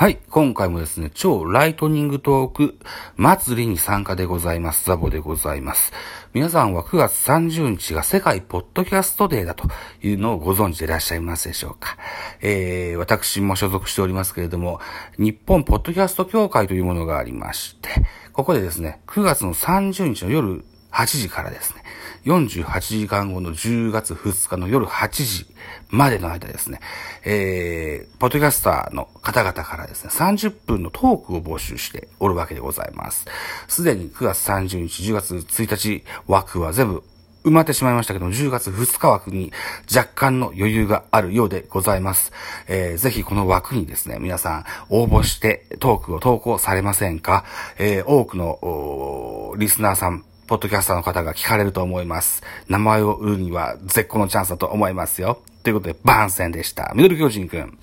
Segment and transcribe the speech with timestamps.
[0.00, 0.20] はい。
[0.30, 2.78] 今回もですね、超ライトニングトーク
[3.16, 4.86] 祭りに参加でございます。
[4.86, 5.92] ザボでございます。
[6.32, 9.66] 皆さんは9月30日が世界ポッドキャストデーだと
[10.00, 11.96] いうのをご存知でいらっしゃいますでしょうか。
[12.40, 14.78] えー、私も所属しておりますけれども、
[15.18, 17.88] 日本ポッドキャスト協会というものがありまして、
[18.32, 21.82] ここでですね、9月の30日の夜8時からですね、
[22.24, 25.46] 48時間後の10月2日の夜8時
[25.90, 26.80] までの間ですね、
[27.24, 33.26] えー、ポッドキャスターの方々からですね、30分のトークを募集しておるわけでございます。
[33.68, 37.04] すでに9月30日、10月1日枠は全部
[37.44, 39.52] 埋まってしまいましたけども、10月2日枠に
[39.94, 42.32] 若干の余裕があるようでございます。
[42.66, 47.44] えー、ぜひこの枠にですね、皆さん応募してトークを投稿されませんか？
[47.78, 52.42] えー、多くのリスナーさん、ポッドキャスターの方が聞かれると思います。
[52.68, 55.42] 名前を売るには絶好のチャンスだと思いますよ。
[55.62, 56.90] ということで、番宣でした。
[56.94, 57.78] ミドル巨人くん。